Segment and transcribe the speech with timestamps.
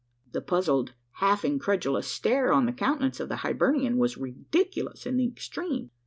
[0.31, 5.27] The puzzled, half incredulous stare, on the countenance of the Hibernian, was ridiculous in the
[5.27, 5.91] extreme.